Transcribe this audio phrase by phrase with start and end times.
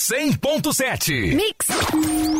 [0.00, 1.34] 100.7.
[1.34, 1.68] Mix.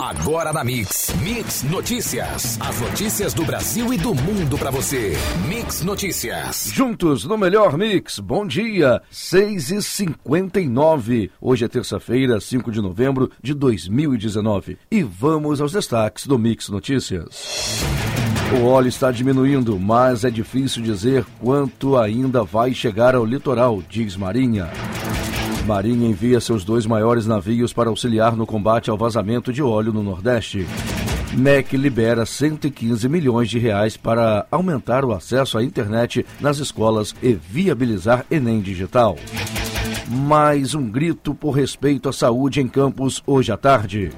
[0.03, 1.15] Agora na Mix.
[1.23, 2.59] Mix Notícias.
[2.59, 5.13] As notícias do Brasil e do mundo para você.
[5.47, 6.71] Mix Notícias.
[6.73, 8.19] Juntos no melhor Mix.
[8.19, 9.03] Bom dia.
[9.11, 14.79] 6 e 59 Hoje é terça-feira, 5 de novembro de 2019.
[14.91, 17.83] E vamos aos destaques do Mix Notícias.
[18.59, 24.17] O óleo está diminuindo, mas é difícil dizer quanto ainda vai chegar ao litoral, diz
[24.17, 24.71] Marinha.
[25.67, 30.03] Marinha envia seus dois maiores navios para auxiliar no combate ao vazamento de óleo no
[30.03, 30.67] Nordeste.
[31.33, 37.33] MEC libera 115 milhões de reais para aumentar o acesso à internet nas escolas e
[37.33, 39.17] viabilizar Enem Digital.
[40.09, 44.11] Mais um grito por respeito à saúde em Campos hoje à tarde.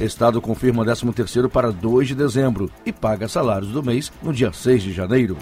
[0.00, 4.82] Estado confirma 13º para 2 de dezembro e paga salários do mês no dia 6
[4.82, 5.36] de janeiro.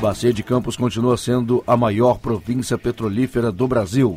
[0.00, 4.16] Bacia de Campos continua sendo a maior província petrolífera do Brasil.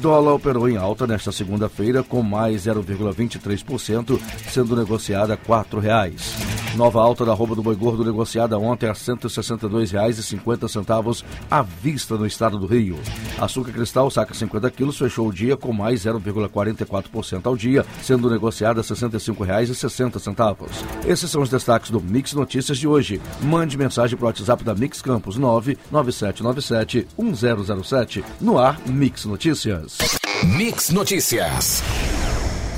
[0.00, 4.18] Dólar operou em alta nesta segunda-feira com mais 0,23%,
[4.48, 6.70] sendo negociada a R$ 4,00.
[6.76, 12.26] Nova alta da roupa do boi gordo negociada ontem a R$ 162,50 à vista no
[12.26, 12.98] estado do Rio.
[13.38, 18.80] Açúcar cristal, saca 50 quilos, fechou o dia com mais 0,44% ao dia, sendo negociada
[18.80, 20.68] a R$ 65,60.
[21.06, 23.20] Esses são os destaques do Mix Notícias de hoje.
[23.42, 28.24] Mande mensagem para o WhatsApp da Mix Campos 99797 1007.
[28.40, 29.89] No ar, Mix Notícias.
[30.44, 31.82] Mix Notícias.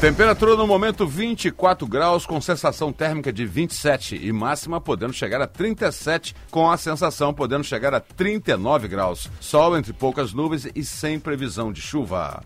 [0.00, 5.46] Temperatura no momento 24 graus, com sensação térmica de 27 e máxima podendo chegar a
[5.46, 9.30] 37, com a sensação podendo chegar a 39 graus.
[9.40, 12.42] Sol entre poucas nuvens e sem previsão de chuva.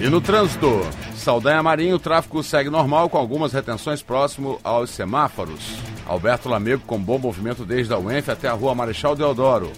[0.00, 0.68] E no trânsito,
[1.16, 5.76] Saldanha Marinho, o tráfego segue normal com algumas retenções próximo aos semáforos.
[6.06, 9.70] Alberto Lamego com bom movimento desde a UENF até a rua Marechal Deodoro.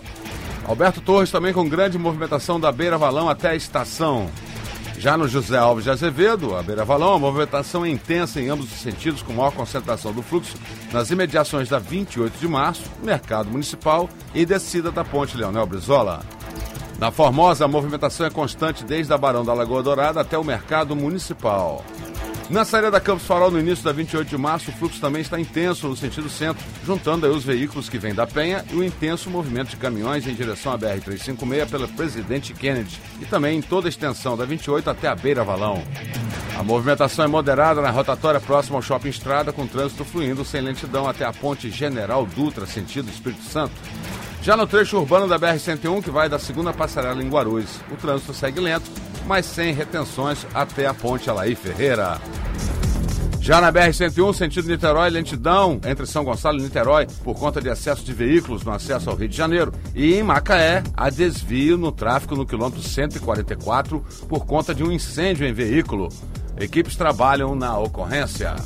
[0.67, 4.29] Alberto Torres também com grande movimentação da Beira Valão até a estação.
[4.99, 8.73] Já no José Alves de Azevedo, a Beira Valão, a movimentação é intensa em ambos
[8.73, 10.57] os sentidos, com maior concentração do fluxo
[10.93, 16.21] nas imediações da 28 de março, Mercado Municipal e descida da Ponte Leonel Brizola.
[16.99, 20.97] Na Formosa, a movimentação é constante desde a Barão da Lagoa Dourada até o Mercado
[20.97, 21.85] Municipal.
[22.49, 25.39] Na saída da Campos Farol, no início da 28 de março, o fluxo também está
[25.39, 29.29] intenso no sentido centro, juntando aí os veículos que vêm da Penha e o intenso
[29.29, 33.91] movimento de caminhões em direção à BR-356 pela Presidente Kennedy e também em toda a
[33.91, 35.83] extensão da 28 até a Beira Valão.
[36.57, 41.09] A movimentação é moderada na rotatória próxima ao Shopping Estrada, com trânsito fluindo sem lentidão
[41.09, 43.75] até a Ponte General Dutra, sentido Espírito Santo.
[44.41, 48.33] Já no trecho urbano da BR-101, que vai da segunda passarela em Guarulhos, o trânsito
[48.33, 48.89] segue lento,
[49.27, 52.21] mas sem retenções até a ponte Alaí Ferreira.
[53.47, 58.05] Já na BR-101, sentido Niterói, lentidão entre São Gonçalo e Niterói por conta de excesso
[58.05, 59.73] de veículos no acesso ao Rio de Janeiro.
[59.95, 65.47] E em Macaé, há desvio no tráfego no quilômetro 144 por conta de um incêndio
[65.47, 66.09] em veículo.
[66.59, 68.57] Equipes trabalham na ocorrência.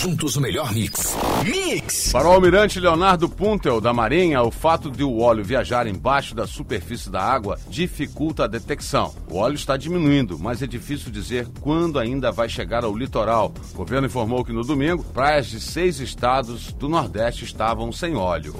[0.00, 1.14] Juntos o melhor mix.
[1.44, 2.10] Mix!
[2.12, 6.46] Para o almirante Leonardo Puntel, da Marinha, o fato de o óleo viajar embaixo da
[6.46, 9.14] superfície da água dificulta a detecção.
[9.30, 13.52] O óleo está diminuindo, mas é difícil dizer quando ainda vai chegar ao litoral.
[13.72, 18.56] O governo informou que no domingo, praias de seis estados do Nordeste estavam sem óleo.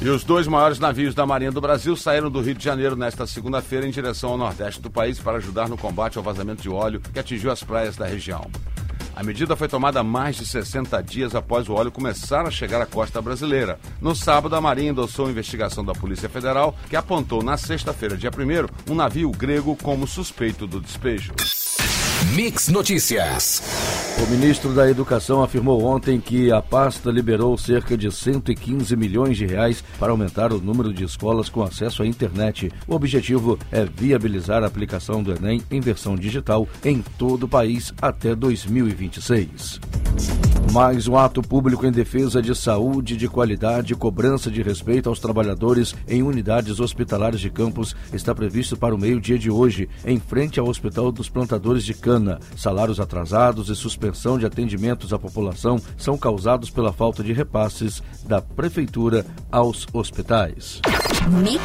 [0.00, 3.26] E os dois maiores navios da Marinha do Brasil saíram do Rio de Janeiro nesta
[3.26, 7.00] segunda-feira em direção ao nordeste do país para ajudar no combate ao vazamento de óleo
[7.12, 8.48] que atingiu as praias da região.
[9.16, 12.86] A medida foi tomada mais de 60 dias após o óleo começar a chegar à
[12.86, 13.80] costa brasileira.
[14.00, 18.30] No sábado, a Marinha endossou a investigação da Polícia Federal, que apontou na sexta-feira, dia
[18.30, 21.32] 1 um navio grego como suspeito do despejo.
[22.36, 23.60] Mix Notícias.
[24.20, 29.46] O ministro da Educação afirmou ontem que a pasta liberou cerca de 115 milhões de
[29.46, 32.70] reais para aumentar o número de escolas com acesso à internet.
[32.86, 37.94] O objetivo é viabilizar a aplicação do Enem em versão digital em todo o país
[38.02, 39.80] até 2026.
[40.72, 45.18] Mais um ato público em defesa de saúde, de qualidade e cobrança de respeito aos
[45.18, 50.60] trabalhadores em unidades hospitalares de campos está previsto para o meio-dia de hoje, em frente
[50.60, 52.38] ao Hospital dos Plantadores de Cana.
[52.54, 58.42] Salários atrasados e suspensão de atendimentos à população são causados pela falta de repasses da
[58.42, 60.80] Prefeitura aos hospitais.
[61.28, 61.62] Mix.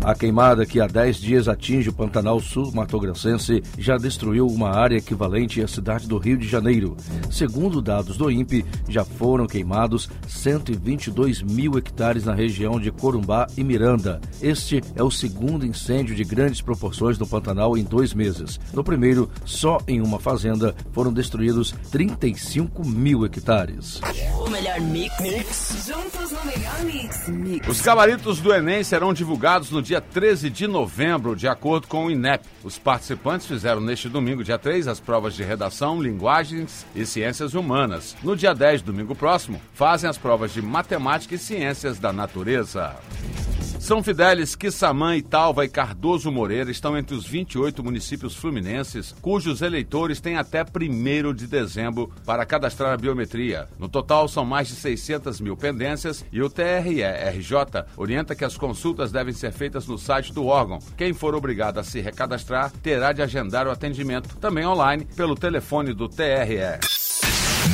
[0.03, 5.61] A queimada que há 10 dias atinge o Pantanal Sul-Matogrossense já destruiu uma área equivalente
[5.61, 6.97] à cidade do Rio de Janeiro.
[7.29, 13.63] Segundo dados do INPE, já foram queimados 122 mil hectares na região de Corumbá e
[13.63, 14.19] Miranda.
[14.41, 18.59] Este é o segundo incêndio de grandes proporções no Pantanal em dois meses.
[18.73, 24.01] No primeiro, só em uma fazenda foram destruídos 35 mil hectares.
[24.39, 25.19] O melhor mix.
[25.19, 25.85] mix.
[25.87, 27.27] Juntos no melhor mix.
[27.27, 27.67] mix.
[27.67, 32.05] Os gabaritos do Enem serão divulgados no dia dia 13 de novembro, de acordo com
[32.05, 32.45] o INEP.
[32.63, 38.15] Os participantes fizeram neste domingo, dia 3, as provas de redação, linguagens e ciências humanas.
[38.23, 42.95] No dia 10, domingo próximo, fazem as provas de matemática e ciências da natureza.
[43.81, 50.21] São Fidélis, Quissamã, Italva e Cardoso Moreira estão entre os 28 municípios fluminenses cujos eleitores
[50.21, 53.67] têm até 1 de dezembro para cadastrar a biometria.
[53.79, 59.11] No total, são mais de 600 mil pendências e o TRE-RJ orienta que as consultas
[59.11, 60.77] devem ser feitas no site do órgão.
[60.95, 65.91] Quem for obrigado a se recadastrar terá de agendar o atendimento, também online, pelo telefone
[65.91, 66.77] do TRE.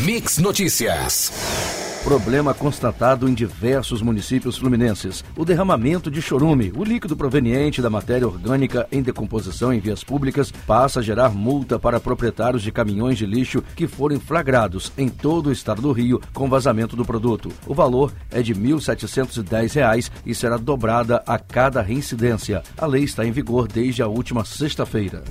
[0.05, 1.66] Mix Notícias.
[2.07, 5.25] Problema constatado em diversos municípios fluminenses.
[5.35, 10.49] O derramamento de chorume, o líquido proveniente da matéria orgânica em decomposição em vias públicas,
[10.49, 15.47] passa a gerar multa para proprietários de caminhões de lixo que forem flagrados em todo
[15.47, 17.51] o estado do Rio com vazamento do produto.
[17.67, 22.63] O valor é de R$ 1.710 e será dobrada a cada reincidência.
[22.77, 25.25] A lei está em vigor desde a última sexta-feira.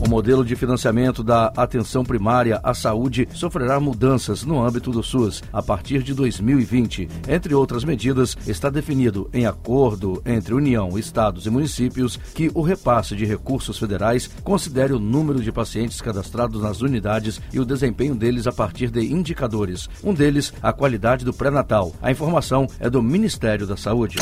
[0.00, 5.42] O modelo de financiamento da atenção primária à saúde sofrerá mudanças no âmbito do SUS
[5.52, 7.08] a partir de 2020.
[7.28, 13.14] Entre outras medidas, está definido em acordo entre União, estados e municípios que o repasse
[13.14, 18.46] de recursos federais considere o número de pacientes cadastrados nas unidades e o desempenho deles
[18.46, 19.88] a partir de indicadores.
[20.02, 21.94] Um deles, a qualidade do pré-natal.
[22.02, 24.16] A informação é do Ministério da Saúde.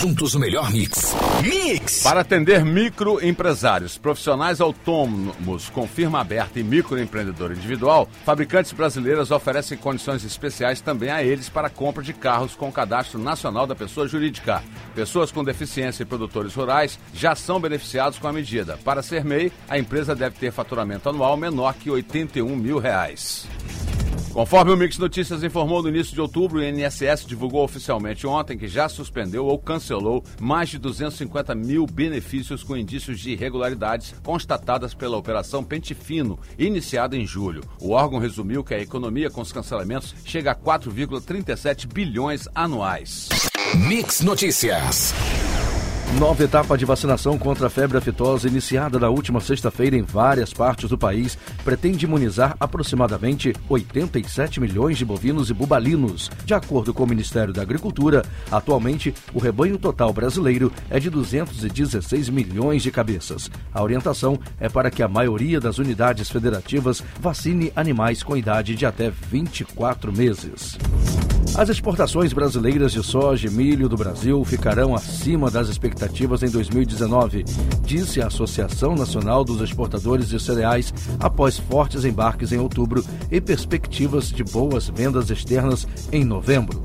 [0.00, 1.14] Juntos o melhor mix.
[1.42, 2.02] Mix!
[2.02, 10.24] Para atender microempresários, profissionais autônomos com firma aberta e microempreendedor individual, fabricantes brasileiras oferecem condições
[10.24, 14.62] especiais também a eles para compra de carros com cadastro nacional da pessoa jurídica.
[14.94, 18.78] Pessoas com deficiência e produtores rurais já são beneficiados com a medida.
[18.82, 23.46] Para ser MEI, a empresa deve ter faturamento anual menor que 81 mil reais.
[24.32, 28.68] Conforme o Mix Notícias informou no início de outubro, o INSS divulgou oficialmente ontem que
[28.68, 35.16] já suspendeu ou cancelou mais de 250 mil benefícios com indícios de irregularidades constatadas pela
[35.16, 37.62] Operação Pente Fino, iniciada em julho.
[37.80, 43.28] O órgão resumiu que a economia com os cancelamentos chega a 4,37 bilhões anuais.
[43.74, 45.12] Mix Notícias.
[46.18, 50.90] Nova etapa de vacinação contra a febre aftosa, iniciada na última sexta-feira em várias partes
[50.90, 56.28] do país, pretende imunizar aproximadamente 87 milhões de bovinos e bubalinos.
[56.44, 62.28] De acordo com o Ministério da Agricultura, atualmente o rebanho total brasileiro é de 216
[62.28, 63.48] milhões de cabeças.
[63.72, 68.84] A orientação é para que a maioria das unidades federativas vacine animais com idade de
[68.84, 70.76] até 24 meses.
[71.56, 77.44] As exportações brasileiras de soja e milho do Brasil ficarão acima das expectativas em 2019,
[77.82, 84.30] disse a Associação Nacional dos Exportadores de Cereais após fortes embarques em outubro e perspectivas
[84.30, 86.80] de boas vendas externas em novembro.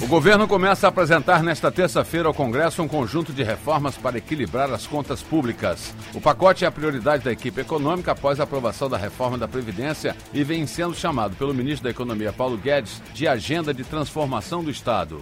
[0.00, 4.72] O governo começa a apresentar nesta terça-feira ao Congresso um conjunto de reformas para equilibrar
[4.72, 5.94] as contas públicas.
[6.14, 10.14] O pacote é a prioridade da equipe econômica após a aprovação da reforma da Previdência
[10.32, 14.70] e vem sendo chamado pelo ministro da Economia Paulo Guedes de agenda de transformação do
[14.70, 15.20] Estado.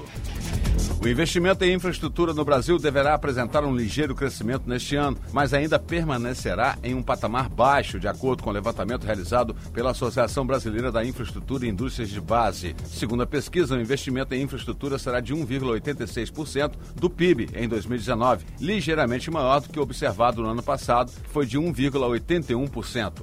[1.04, 5.78] O investimento em infraestrutura no Brasil deverá apresentar um ligeiro crescimento neste ano, mas ainda
[5.78, 11.04] permanecerá em um patamar baixo, de acordo com o levantamento realizado pela Associação Brasileira da
[11.04, 12.74] Infraestrutura e Indústrias de Base.
[12.86, 19.30] Segundo a pesquisa, o investimento em infraestrutura será de 1,86% do PIB em 2019, ligeiramente
[19.30, 23.22] maior do que observado no ano passado, que foi de 1,81%.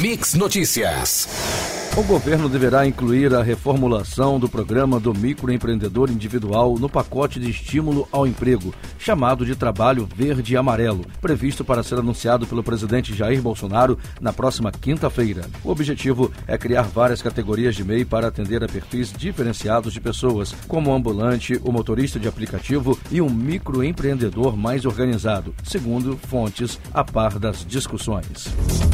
[0.00, 1.71] Mix Notícias.
[1.94, 8.08] O governo deverá incluir a reformulação do programa do microempreendedor individual no pacote de estímulo
[8.10, 13.42] ao emprego, chamado de Trabalho Verde e Amarelo, previsto para ser anunciado pelo presidente Jair
[13.42, 15.44] Bolsonaro na próxima quinta-feira.
[15.62, 20.54] O objetivo é criar várias categorias de MEI para atender a perfis diferenciados de pessoas,
[20.66, 27.04] como o ambulante, o motorista de aplicativo e um microempreendedor mais organizado, segundo fontes a
[27.04, 28.46] par das discussões.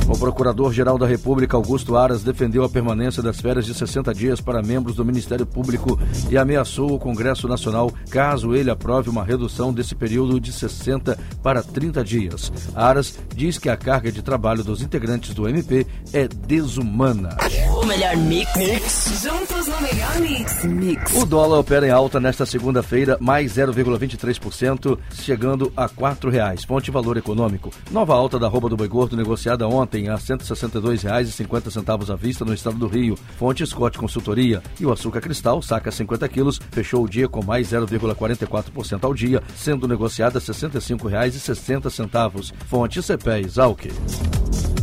[0.09, 4.41] O Procurador-Geral da República, Augusto Aras, defendeu a permanência permanência das férias de 60 dias
[4.41, 9.75] para membros do Ministério Público e ameaçou o Congresso Nacional caso ele aprove uma redução
[9.75, 12.51] desse período de 60 para 30 dias.
[12.75, 17.37] Aras diz que a carga de trabalho dos integrantes do MP é desumana.
[17.77, 18.57] O melhor mix.
[18.57, 19.23] mix.
[19.23, 20.65] Juntos no melhor mix.
[20.65, 21.15] Mix.
[21.15, 26.67] O dólar opera em alta nesta segunda-feira, mais 0,23%, chegando a R$ 4,00.
[26.67, 27.71] Fonte Valor Econômico.
[27.91, 32.55] Nova alta da roupa do boi gordo negociada ontem a R$ 162,50 à vista no
[32.55, 33.17] estado do Rio.
[33.37, 34.63] Fonte Scott Consultoria.
[34.81, 39.43] E o açúcar cristal, saca 50 quilos, fechou o dia com mais 0,44% ao dia,
[39.57, 42.53] sendo negociada R$ 65,60.
[42.67, 43.89] Fonte CPE Exalc.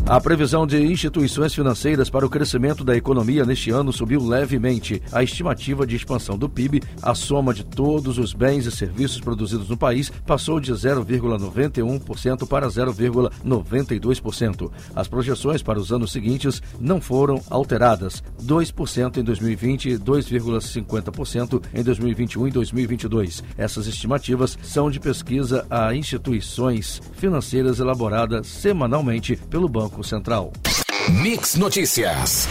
[0.08, 5.02] A previsão de instituições financeiras para o crescimento da economia neste ano subiu levemente.
[5.12, 9.68] A estimativa de expansão do PIB, a soma de todos os bens e serviços produzidos
[9.68, 14.72] no país, passou de 0,91% para 0,92%.
[14.96, 21.82] As projeções para os anos seguintes não foram alteradas: 2% em 2020 e 2,50% em
[21.82, 23.44] 2021 e 2022.
[23.58, 30.52] Essas estimativas são de pesquisa a instituições financeiras elaborada semanalmente pelo Banco Banco Central.
[31.10, 32.50] Mix Notícias.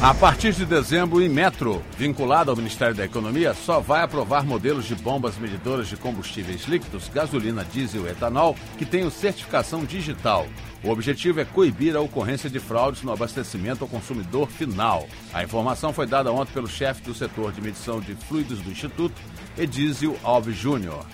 [0.00, 4.84] A partir de dezembro, o Inmetro, vinculado ao Ministério da Economia, só vai aprovar modelos
[4.84, 10.46] de bombas medidoras de combustíveis líquidos, gasolina, diesel e etanol que tenham certificação digital.
[10.84, 15.08] O objetivo é coibir a ocorrência de fraudes no abastecimento ao consumidor final.
[15.34, 19.20] A informação foi dada ontem pelo chefe do setor de medição de fluidos do Instituto,
[19.58, 21.04] Edísio Alves Júnior.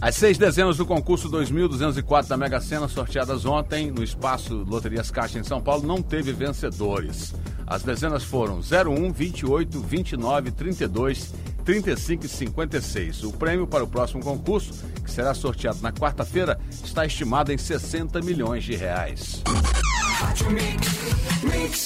[0.00, 5.38] As seis dezenas do concurso 2204 da Mega Sena, sorteadas ontem no espaço Loterias Caixa
[5.38, 7.34] em São Paulo, não teve vencedores.
[7.66, 11.34] As dezenas foram 01, 28, 29, 32,
[11.64, 13.24] 35 e 56.
[13.24, 18.20] O prêmio para o próximo concurso, que será sorteado na quarta-feira, está estimado em 60
[18.20, 19.42] milhões de reais.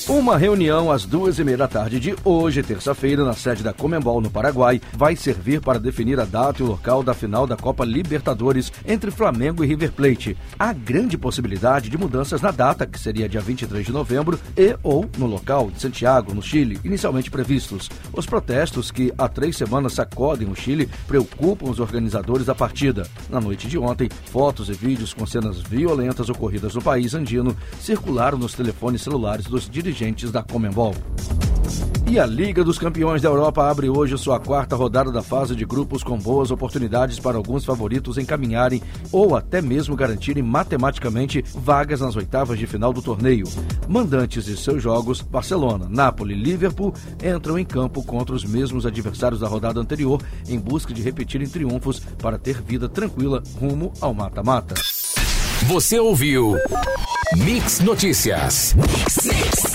[0.08, 4.20] Uma reunião às duas e meia da tarde de hoje, terça-feira, na sede da Comembol,
[4.20, 7.84] no Paraguai, vai servir para definir a data e o local da final da Copa
[7.84, 10.36] Libertadores entre Flamengo e River Plate.
[10.58, 15.08] Há grande possibilidade de mudanças na data, que seria dia 23 de novembro, e ou
[15.16, 17.88] no local de Santiago, no Chile, inicialmente previstos.
[18.12, 23.06] Os protestos que há três semanas sacodem o Chile preocupam os organizadores da partida.
[23.28, 28.36] Na noite de ontem, fotos e vídeos com cenas violentas ocorridas no país andino circularam
[28.36, 30.94] nos telefones celulares dos dirigentes da Comembol.
[32.10, 35.64] E a Liga dos Campeões da Europa abre hoje sua quarta rodada da fase de
[35.64, 42.16] grupos com boas oportunidades para alguns favoritos encaminharem ou até mesmo garantirem matematicamente vagas nas
[42.16, 43.46] oitavas de final do torneio.
[43.86, 49.40] Mandantes de seus jogos, Barcelona, Nápoles e Liverpool entram em campo contra os mesmos adversários
[49.40, 54.74] da rodada anterior em busca de repetirem triunfos para ter vida tranquila rumo ao mata-mata.
[55.66, 56.56] Você ouviu
[57.36, 58.74] Mix Notícias.
[58.74, 59.69] Mix, mix.